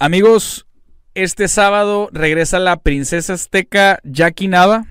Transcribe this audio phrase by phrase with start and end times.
[0.00, 0.68] Amigos,
[1.14, 4.86] este sábado regresa la princesa azteca Jackie Nava.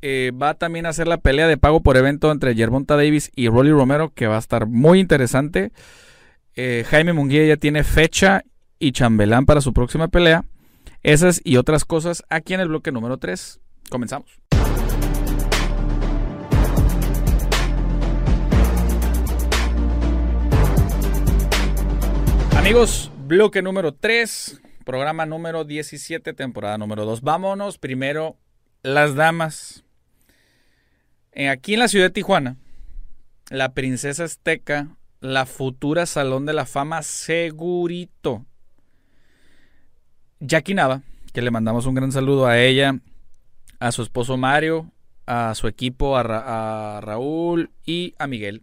[0.00, 3.48] Eh, va también a hacer la pelea de pago por evento entre Gervonta Davis y
[3.48, 5.70] Rolly Romero, que va a estar muy interesante.
[6.54, 8.42] Eh, Jaime Munguía ya tiene fecha
[8.78, 10.46] y chambelán para su próxima pelea.
[11.02, 13.60] Esas y otras cosas aquí en el bloque número 3.
[13.90, 14.30] Comenzamos.
[22.56, 27.20] Amigos, bloque número 3, programa número 17, temporada número 2.
[27.20, 28.38] Vámonos primero,
[28.82, 29.84] las damas.
[31.32, 32.56] Eh, aquí en la ciudad de Tijuana,
[33.50, 38.46] la princesa azteca, la futura Salón de la Fama, segurito.
[40.40, 41.02] Jackie Nava,
[41.34, 42.98] que le mandamos un gran saludo a ella,
[43.78, 44.90] a su esposo Mario,
[45.26, 48.62] a su equipo, a, a Raúl y a Miguel.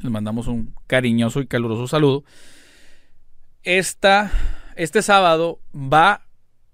[0.00, 2.24] Les mandamos un cariñoso y caluroso saludo
[3.64, 6.26] este sábado va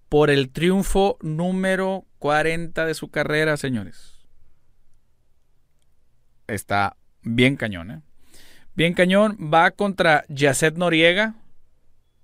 [0.09, 4.19] por el triunfo número 40 de su carrera, señores.
[6.47, 8.03] Está bien cañón, ¿eh?
[8.75, 9.37] Bien cañón.
[9.53, 11.35] Va contra Yacet Noriega,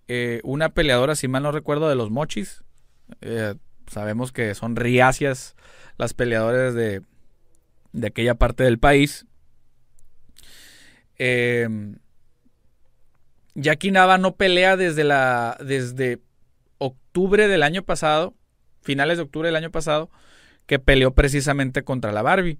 [0.08, 2.64] eh, una peleadora, si mal no recuerdo, de los mochis.
[3.20, 3.54] Eh,
[3.86, 5.56] sabemos que son riacias
[5.98, 7.02] las peleadoras de,
[7.92, 9.26] de aquella parte del país.
[11.18, 11.68] Eh,
[13.54, 15.56] Jackie Nava no pelea desde la.
[15.64, 16.20] desde
[16.78, 18.34] octubre del año pasado.
[18.82, 20.10] Finales de octubre del año pasado.
[20.66, 22.58] Que peleó precisamente contra la Barbie.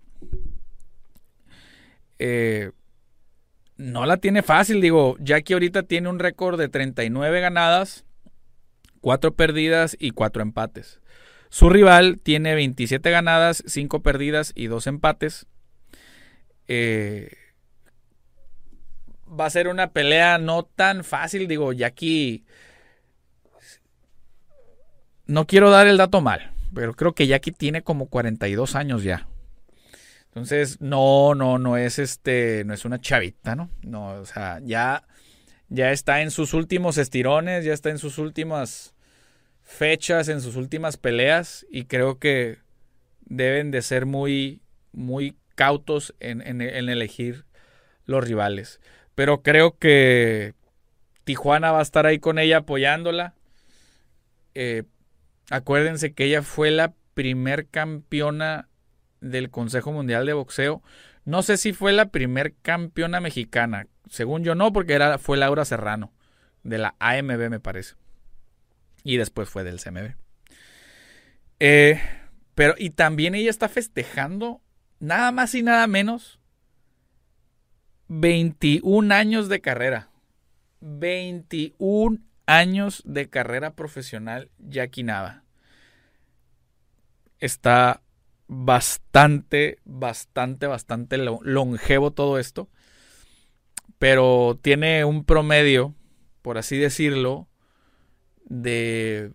[2.18, 2.70] Eh,
[3.76, 5.16] no la tiene fácil, digo.
[5.18, 8.04] Jackie ahorita tiene un récord de 39 ganadas,
[9.00, 11.00] 4 perdidas y 4 empates.
[11.48, 15.46] Su rival tiene 27 ganadas, 5 perdidas y 2 empates.
[16.68, 17.30] Eh,
[19.38, 21.48] va a ser una pelea no tan fácil.
[21.48, 22.44] Digo, Jackie.
[25.26, 29.26] No quiero dar el dato mal, pero creo que Jackie tiene como 42 años ya.
[30.26, 33.70] Entonces, no, no, no es este, no es una chavita, ¿no?
[33.82, 35.04] No, o sea, ya,
[35.68, 38.94] ya está en sus últimos estirones, ya está en sus últimas
[39.62, 42.58] fechas, en sus últimas peleas, y creo que
[43.20, 44.60] deben de ser muy,
[44.92, 47.44] muy cautos en, en elegir
[48.06, 48.80] los rivales.
[49.14, 50.54] Pero creo que
[51.24, 53.34] Tijuana va a estar ahí con ella apoyándola.
[54.54, 54.84] Eh,
[55.50, 58.68] acuérdense que ella fue la primer campeona
[59.20, 60.82] del Consejo Mundial de Boxeo.
[61.24, 63.86] No sé si fue la primer campeona mexicana.
[64.10, 66.12] Según yo no, porque era, fue Laura Serrano.
[66.62, 67.94] De la AMB me parece.
[69.02, 70.14] Y después fue del CMB.
[71.60, 72.00] Eh,
[72.54, 74.60] pero, y también ella está festejando
[74.98, 76.40] nada más y nada menos
[78.08, 80.10] 21 años de carrera.
[80.80, 85.44] 21 años de carrera profesional Jackie Nava.
[87.38, 88.02] Está
[88.46, 92.68] bastante, bastante, bastante longevo todo esto.
[93.98, 95.94] Pero tiene un promedio,
[96.42, 97.48] por así decirlo,
[98.44, 99.32] de,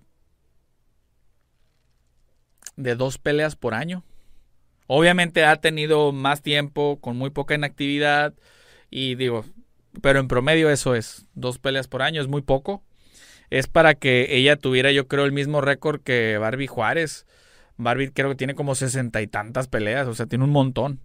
[2.75, 4.03] de dos peleas por año.
[4.91, 8.33] Obviamente ha tenido más tiempo, con muy poca inactividad
[8.89, 9.45] y digo,
[10.01, 12.83] pero en promedio eso es, dos peleas por año, es muy poco.
[13.51, 17.27] Es para que ella tuviera, yo creo, el mismo récord que Barbie Juárez.
[17.77, 21.01] Barbie creo que tiene como sesenta y tantas peleas, o sea, tiene un montón.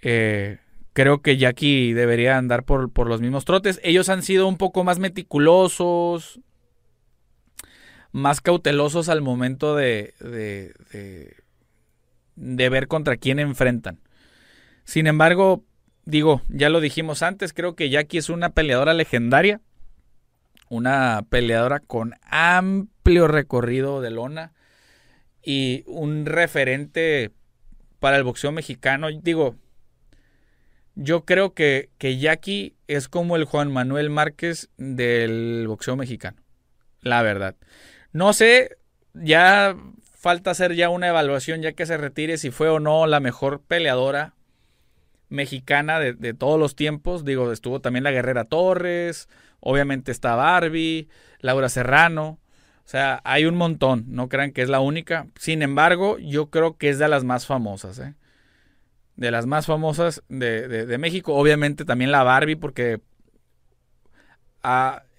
[0.00, 0.56] Eh,
[0.94, 3.78] creo que Jackie debería andar por, por, los mismos trotes.
[3.82, 6.40] Ellos han sido un poco más meticulosos,
[8.10, 10.14] más cautelosos al momento de,
[12.36, 14.00] de ver contra quién enfrentan.
[14.84, 15.64] Sin embargo,
[16.04, 19.60] digo, ya lo dijimos antes, creo que Jackie es una peleadora legendaria,
[20.68, 24.52] una peleadora con amplio recorrido de lona
[25.42, 27.30] y un referente
[28.00, 29.08] para el boxeo mexicano.
[29.10, 29.56] Digo,
[30.94, 36.38] yo creo que, que Jackie es como el Juan Manuel Márquez del boxeo mexicano,
[37.00, 37.56] la verdad.
[38.12, 38.76] No sé,
[39.14, 39.76] ya
[40.24, 43.60] falta hacer ya una evaluación ya que se retire si fue o no la mejor
[43.60, 44.32] peleadora
[45.28, 47.26] mexicana de, todos los tiempos.
[47.26, 49.28] Digo, estuvo también la Guerrera Torres,
[49.60, 51.10] obviamente está Barbie,
[51.40, 52.38] Laura Serrano.
[52.86, 55.26] O sea, hay un montón, no crean que es la única.
[55.38, 58.14] Sin embargo, yo creo que es de las más famosas, ¿eh?
[59.16, 61.34] De las más famosas de, México.
[61.34, 63.02] Obviamente también la Barbie, porque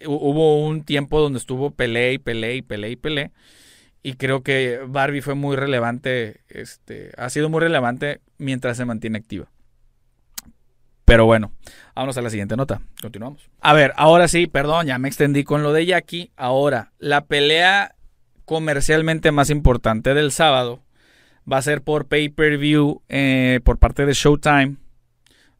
[0.07, 3.31] hubo un tiempo donde estuvo Pelé y Pelé y Pelé y Pelé.
[4.05, 9.17] Y creo que Barbie fue muy relevante, este, ha sido muy relevante mientras se mantiene
[9.17, 9.47] activa.
[11.05, 11.53] Pero bueno,
[11.95, 12.81] vámonos a la siguiente nota.
[13.01, 13.49] Continuamos.
[13.61, 16.29] A ver, ahora sí, perdón, ya me extendí con lo de Jackie.
[16.35, 17.95] Ahora, la pelea
[18.45, 20.83] comercialmente más importante del sábado
[21.51, 24.75] va a ser por pay-per-view eh, por parte de Showtime.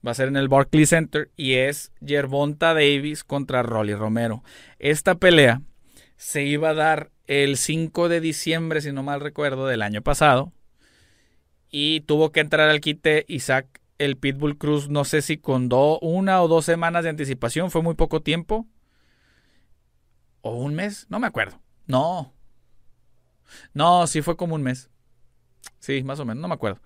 [0.06, 4.44] Va a ser en el Barclays Center y es Yerbonta Davis contra Rolly Romero.
[4.78, 5.64] Esta pelea
[6.16, 10.52] se iba a dar el 5 de diciembre, si no mal recuerdo, del año pasado.
[11.70, 15.70] Y tuvo que entrar al quite Isaac el Pitbull Cruz, no sé si con
[16.02, 18.68] una o dos semanas de anticipación, fue muy poco tiempo.
[20.42, 21.08] ¿O un mes?
[21.10, 21.60] No me acuerdo.
[21.88, 22.34] No.
[23.74, 24.90] No, sí fue como un mes.
[25.80, 26.82] Sí, más o menos, no me acuerdo.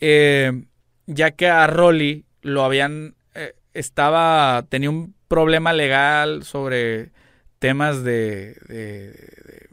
[0.00, 0.64] Eh,
[1.06, 3.14] ya que a Rolly lo habían.
[3.34, 4.64] Eh, estaba.
[4.68, 7.12] tenía un problema legal sobre
[7.62, 9.70] temas de,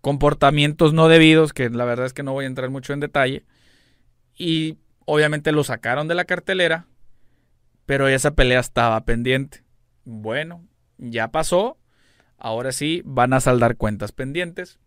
[0.00, 3.44] comportamientos no debidos, que la verdad es que no voy a entrar mucho en detalle.
[4.36, 6.88] Y obviamente lo sacaron de la cartelera,
[7.86, 9.62] pero esa pelea estaba pendiente.
[10.04, 10.66] Bueno,
[10.96, 11.78] ya pasó.
[12.38, 14.80] Ahora sí, van a saldar cuentas pendientes.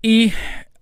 [0.00, 0.32] Y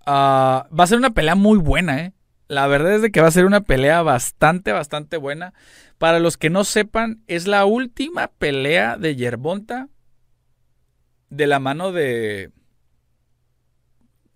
[0.06, 2.12] ah, va a ser una pelea muy buena, ¿eh?
[2.52, 5.54] La verdad es de que va a ser una pelea bastante, bastante buena.
[5.96, 9.88] Para los que no sepan, es la última pelea de Yerbonta
[11.30, 12.50] de la mano de...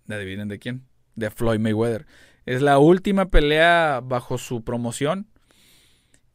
[0.09, 0.87] ¿Adivinen de quién?
[1.13, 2.07] De Floyd Mayweather.
[2.47, 5.27] Es la última pelea bajo su promoción.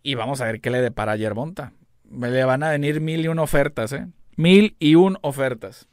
[0.04, 1.72] Y vamos a ver qué le depara a Yerbonta.
[2.08, 4.06] Le van a venir mil y una ofertas, ¿eh?
[4.36, 5.88] Mil y un ofertas.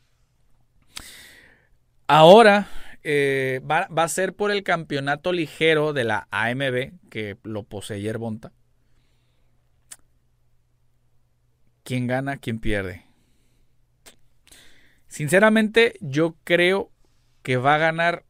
[2.06, 2.68] Ahora
[3.04, 8.51] eh, va, a ser por el campeonato ligero de la AMB, que lo posee Yerbonta.
[11.84, 12.38] ¿Quién gana?
[12.38, 13.06] ¿Quién pierde?
[15.07, 16.92] Sinceramente, yo creo
[17.42, 18.25] que va a ganar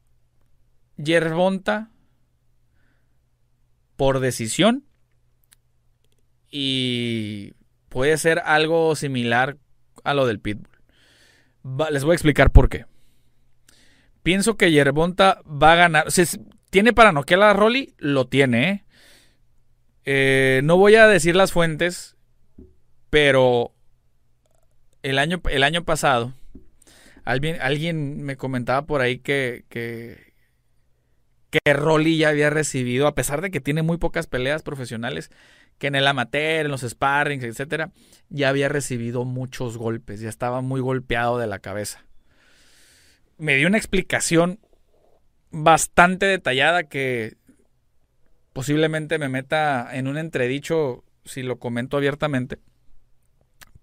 [0.97, 1.89] Yerbonta
[3.95, 4.85] por decisión.
[6.51, 7.53] Y
[7.89, 9.57] puede ser algo similar
[10.03, 10.69] a lo del Pitbull.
[11.91, 12.85] les voy a explicar por qué.
[14.23, 16.05] Pienso que Yerbonta va a ganar.
[16.69, 17.95] ¿Tiene para noquear a Rolly?
[17.97, 18.69] Lo tiene.
[18.69, 18.83] ¿eh?
[20.05, 22.15] Eh, no voy a decir las fuentes,
[23.09, 23.73] pero
[25.03, 26.33] el año, el año pasado,
[27.23, 30.33] alguien, alguien me comentaba por ahí que, que,
[31.49, 35.31] que Rolly ya había recibido, a pesar de que tiene muy pocas peleas profesionales,
[35.77, 37.91] que en el amateur, en los sparrings, etcétera,
[38.29, 42.08] ya había recibido muchos golpes, ya estaba muy golpeado de la cabeza
[43.39, 44.59] me dio una explicación
[45.49, 47.37] bastante detallada que
[48.53, 52.59] posiblemente me meta en un entredicho si lo comento abiertamente.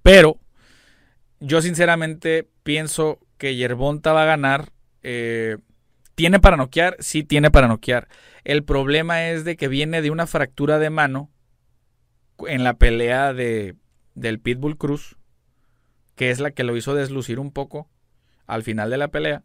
[0.02, 0.38] Pero
[1.40, 4.72] yo sinceramente pienso que Yerbonta va a ganar.
[5.02, 5.56] Eh,
[6.14, 6.96] ¿Tiene para noquear?
[7.00, 8.08] Sí, tiene para noquear.
[8.44, 11.30] El problema es de que viene de una fractura de mano
[12.46, 13.74] en la pelea de,
[14.14, 15.16] del Pitbull Cruz,
[16.14, 17.88] que es la que lo hizo deslucir un poco
[18.46, 19.42] al final de la pelea.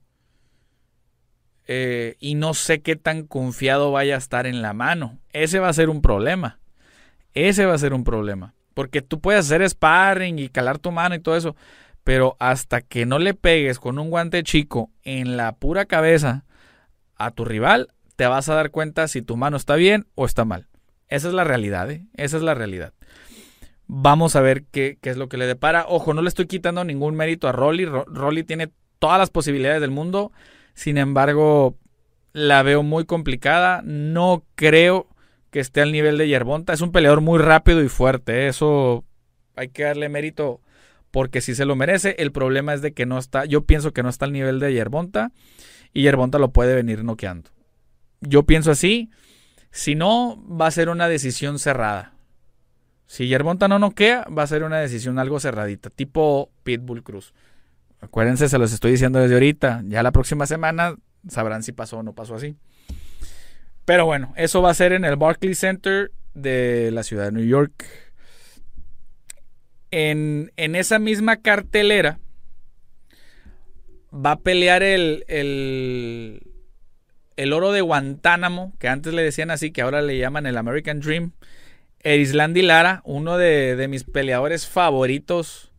[1.68, 5.20] Eh, y no sé qué tan confiado vaya a estar en la mano.
[5.32, 6.60] Ese va a ser un problema.
[7.34, 8.54] Ese va a ser un problema.
[8.74, 11.56] Porque tú puedes hacer sparring y calar tu mano y todo eso.
[12.04, 16.46] Pero hasta que no le pegues con un guante chico en la pura cabeza
[17.16, 20.46] a tu rival, te vas a dar cuenta si tu mano está bien o está
[20.46, 20.68] mal.
[21.08, 22.08] Esa es la realidad, ¿eh?
[22.16, 22.94] Esa es la realidad.
[23.86, 25.86] Vamos a ver qué, qué, es lo que le depara.
[25.88, 27.86] Ojo, no le estoy quitando ningún mérito a Rolly.
[27.86, 30.32] Rolly tiene todas las posibilidades del mundo.
[30.76, 31.76] Sin embargo,
[32.34, 33.82] la veo muy complicada.
[33.84, 35.08] No creo
[35.50, 36.72] que esté al nivel de Yerbonta.
[36.72, 38.44] Es un peleador muy rápido y fuerte.
[38.44, 38.48] ¿eh?
[38.48, 39.04] Eso
[39.56, 40.62] hay que darle mérito
[41.10, 42.16] porque sí se lo merece.
[42.20, 43.46] El problema es de que no está.
[43.46, 45.32] Yo pienso que no está al nivel de Yerbonta.
[45.94, 47.50] Y Yerbonta lo puede venir noqueando.
[48.22, 49.10] Yo pienso así.
[49.72, 52.14] Si no, va a ser una decisión cerrada.
[53.08, 57.34] Si Yerbonta no noquea, va a ser una decisión algo cerradita, tipo Pitbull Cruz.
[58.02, 59.84] Acuérdense, se los estoy diciendo desde ahorita.
[59.86, 60.96] Ya la próxima semana
[61.30, 62.56] sabrán si pasó o no pasó así.
[63.86, 67.46] Pero bueno, eso va a ser en el Barclays Center de la ciudad de New
[67.46, 67.86] York.
[69.92, 72.20] En, esa misma cartelera
[74.14, 76.42] va a pelear el, el,
[77.36, 81.02] el, oro de Guantánamo, que antes le decían así, que ahora le llaman el American
[81.02, 81.34] Dream.
[82.00, 85.71] Erislandi Lara, uno de, de mis peleadores favoritos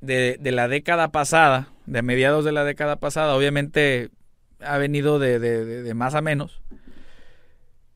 [0.00, 4.10] de, la década pasada, de mediados de la década pasada, obviamente
[4.60, 6.62] ha venido de, más a menos.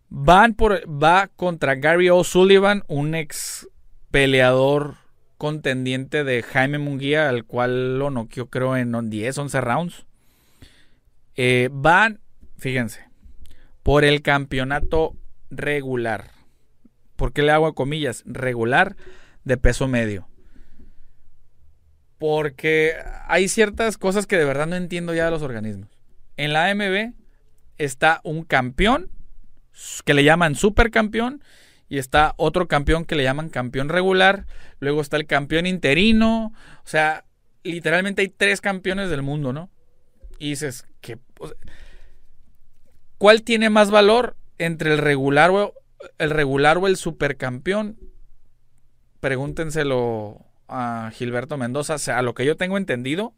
[0.09, 3.69] Van por, va contra Gary O'Sullivan, un ex
[4.11, 4.95] peleador
[5.39, 10.07] contendiente de Jaime Munguía, al cual lo noqueó creo en 10, 11 rounds.
[11.37, 12.21] Eh, van,
[12.57, 13.05] fíjense,
[13.83, 15.17] por el campeonato
[15.51, 16.31] regular.
[17.17, 18.23] ¿Por qué le hago comillas?
[18.27, 18.97] Regular
[19.45, 20.29] de peso medio.
[22.27, 22.95] Porque
[23.27, 25.91] hay ciertas cosas que de verdad no entiendo ya de los organismos.
[26.39, 27.13] En la AMB
[27.77, 29.11] está un campeón
[30.07, 31.45] que le llaman supercampeón
[31.87, 34.47] y está otro campeón que le llaman campeón regular.
[34.81, 36.55] Luego está el campeón interino.
[36.79, 37.27] O sea,
[37.63, 39.69] literalmente hay tres campeones del mundo, ¿no?
[40.39, 41.19] Y dices, que,
[43.19, 45.75] ¿cuál tiene más valor entre el regular o
[46.17, 47.99] el regular o el supercampeón?
[49.21, 51.97] Pregúntenselo a Gilberto Mendoza.
[52.17, 53.35] A lo que yo tengo entendido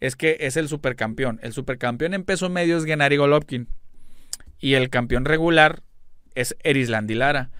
[0.00, 1.40] es que es el supercampeón.
[1.42, 3.68] El supercampeón en peso medio es Gennady Golovkin.
[4.58, 5.82] Y el campeón regular
[6.34, 7.50] es Erislandy Lara.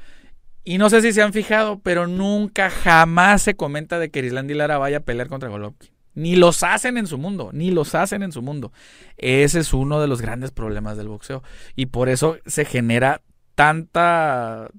[0.64, 4.54] Y no sé si se han fijado, pero nunca, jamás se comenta de que Erislandy
[4.54, 5.90] Lara vaya a pelear contra Golovkin.
[6.14, 8.72] Ni los hacen en su mundo, ni los hacen en su mundo.
[9.16, 11.42] Ese es uno de los grandes problemas del boxeo.
[11.74, 13.20] Y por eso se genera
[13.54, 14.70] tanta,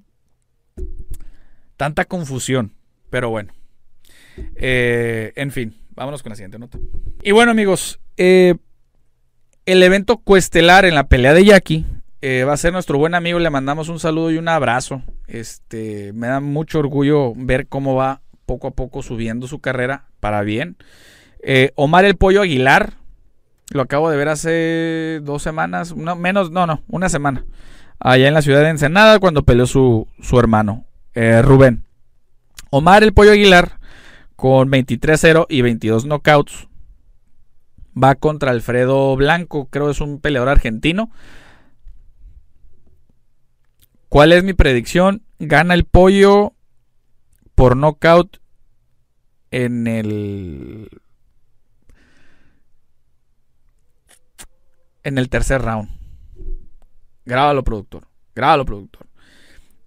[1.76, 2.74] tanta confusión.
[3.10, 3.52] Pero bueno.
[4.56, 6.78] Eh, en fin, vámonos con la siguiente nota.
[7.22, 8.56] Y bueno amigos, eh,
[9.64, 11.84] el evento cuestelar en la pelea de Jackie
[12.22, 13.38] eh, va a ser nuestro buen amigo.
[13.38, 15.02] Le mandamos un saludo y un abrazo.
[15.26, 20.42] Este, me da mucho orgullo ver cómo va poco a poco subiendo su carrera para
[20.42, 20.76] bien.
[21.76, 22.94] Omar el Pollo Aguilar,
[23.70, 27.44] lo acabo de ver hace dos semanas, no, menos, no, no, una semana,
[28.00, 31.86] allá en la ciudad de Ensenada cuando peleó su, su hermano, Rubén.
[32.70, 33.75] Omar el Pollo Aguilar,
[34.36, 36.68] con 23-0 y 22 knockouts,
[38.00, 41.10] va contra Alfredo Blanco, creo que es un peleador argentino.
[44.08, 45.22] ¿Cuál es mi predicción?
[45.38, 46.52] Gana el pollo
[47.54, 48.40] por knockout
[49.50, 51.02] en el
[55.02, 55.88] en el tercer round.
[57.24, 58.08] Grábalo, productor.
[58.34, 59.05] Grábalo, productor.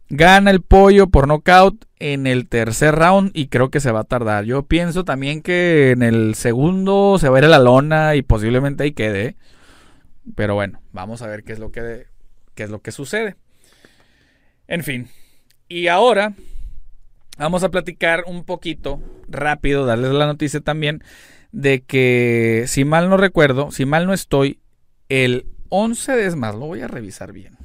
[0.09, 4.05] Gana el pollo por knockout en el tercer round y creo que se va a
[4.05, 4.45] tardar.
[4.45, 8.23] Yo pienso también que en el segundo se va a ir a la lona y
[8.23, 9.35] posiblemente ahí quede.
[10.35, 12.07] Pero bueno, vamos a ver qué es lo que,
[12.55, 13.35] qué es lo que sucede.
[14.67, 15.09] En fin.
[15.67, 16.33] Y ahora
[17.37, 21.03] vamos a platicar un poquito rápido, darles la noticia también
[21.51, 24.59] de que, si mal no recuerdo, si mal no estoy,
[25.07, 26.25] el 11 de...
[26.25, 27.58] Es más, lo voy a revisar bien.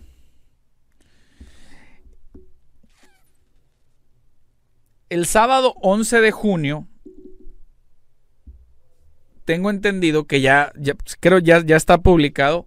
[5.09, 6.89] El sábado 11 de junio,
[9.45, 10.73] tengo entendido que ya,
[11.21, 12.67] creo ya, ya está publicado,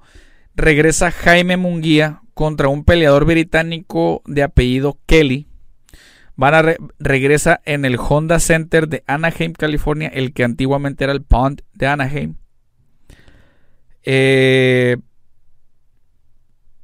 [0.55, 5.47] regresa Jaime Munguía contra un peleador británico de apellido Kelly.
[6.35, 11.23] Van a regresa en el Honda Center de Anaheim, California, el que antiguamente era el
[11.23, 12.35] Pond de Anaheim.
[14.03, 14.97] Eh,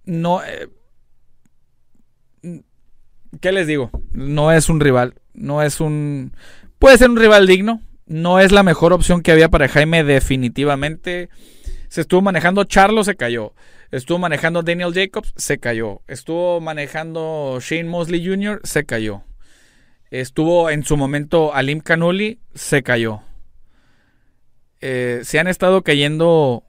[0.06, 0.42] no.
[0.44, 0.70] Eh,
[3.40, 3.92] ¿Qué les digo?
[4.12, 5.14] No es un rival.
[5.34, 6.34] No es un.
[6.80, 7.82] Puede ser un rival digno.
[8.06, 11.30] No es la mejor opción que había para Jaime, definitivamente.
[11.88, 12.64] Se estuvo manejando.
[12.64, 13.54] Charlo se cayó.
[13.94, 16.02] Estuvo manejando Daniel Jacobs, se cayó.
[16.08, 19.22] Estuvo manejando Shane Mosley Jr., se cayó.
[20.10, 23.22] Estuvo en su momento Alim Kanuli, se cayó.
[24.82, 26.64] Eh, se han estado cayendo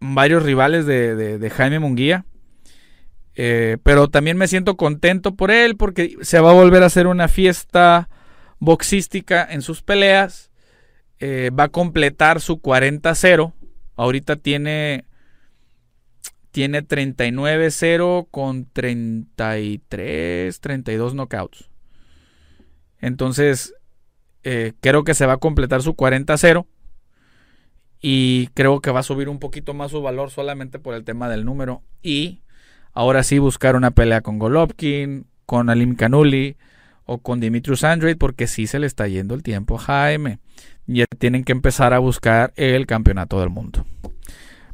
[0.00, 2.24] varios rivales de, Jaime Munguía.
[3.34, 7.06] Eh, pero también me siento contento por él porque se va a volver a hacer
[7.06, 8.08] una fiesta
[8.58, 10.50] boxística en sus peleas.
[11.18, 13.52] Eh, va a completar su 40-0.
[13.96, 15.04] Ahorita tiene,
[16.50, 21.70] tiene 39-0 con 33, 32 knockouts.
[23.00, 23.74] Entonces,
[24.44, 26.66] eh, creo que se va a completar su 40-0.
[28.00, 31.28] Y creo que va a subir un poquito más su valor solamente por el tema
[31.28, 31.82] del número.
[32.92, 36.56] Ahora sí buscar una pelea con Golovkin, con Alim Kanuli
[37.04, 40.38] o con Dimitrius Andrade porque sí se le está yendo el tiempo a Jaime.
[40.86, 43.84] Ya tienen que empezar a buscar el campeonato del mundo.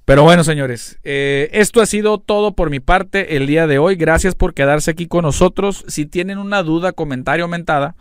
[0.08, 3.94] Pero bueno, señores, eh, esto ha sido todo por mi parte el día de hoy.
[3.94, 5.84] Gracias por quedarse aquí con nosotros.
[5.86, 7.94] Si tienen una duda, comentario aumentada,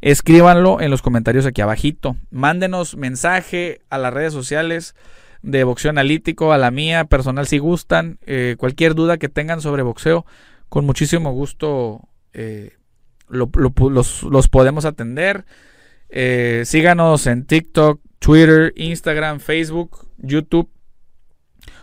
[0.00, 2.16] escríbanlo en los comentarios aquí abajito.
[2.30, 4.94] Mándenos mensaje a las redes sociales
[5.42, 8.18] de Boxeo Analítico, a la mía personal si gustan.
[8.26, 10.24] Eh, cualquier duda que tengan sobre boxeo,
[10.68, 12.76] con muchísimo gusto eh,
[13.28, 15.44] los, podemos atender.
[16.08, 20.70] Eh, síganos en TikTok, Twitter, Instagram, Facebook, YouTube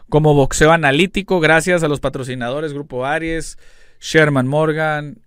[0.10, 1.40] como Boxeo Analítico.
[1.40, 3.58] Gracias a los patrocinadores Grupo Aries,
[4.00, 5.22] Sherman Morgan,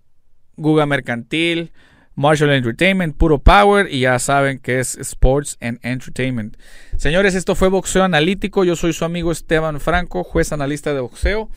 [0.55, 1.71] Guga Mercantil.
[2.15, 6.57] Marshall Entertainment, Puro Power y ya saben que es Sports and Entertainment.
[6.97, 8.63] Señores, esto fue Boxeo Analítico.
[8.63, 11.49] Yo soy su amigo Esteban Franco, juez analista de boxeo.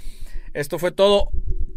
[0.55, 1.31] Esto fue todo.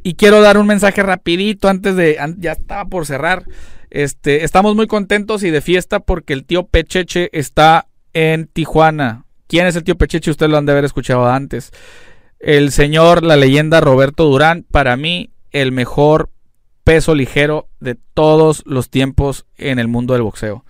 [0.04, 2.18] Y quiero dar un mensaje rapidito antes de...
[2.38, 3.44] Ya estaba por cerrar.
[3.90, 9.26] Este, estamos muy contentos y de fiesta porque el tío Pecheche está en Tijuana.
[9.48, 10.32] ¿Quién es el tío Pecheche?
[10.32, 11.72] Ustedes lo han de haber escuchado antes.
[12.40, 16.30] El señor, la leyenda Roberto Durán, para mí el mejor
[16.90, 20.66] peso ligero de todos los tiempos en el mundo del boxeo.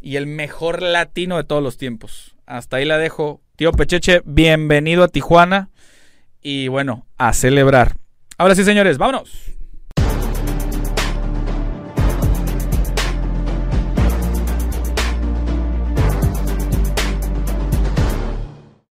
[0.00, 2.34] Y el mejor latino de todos los tiempos.
[2.44, 3.40] Hasta ahí la dejo.
[3.54, 5.70] Tío Pecheche, bienvenido a Tijuana.
[6.42, 7.94] Y bueno, a celebrar.
[8.36, 9.52] Ahora sí, señores, vámonos.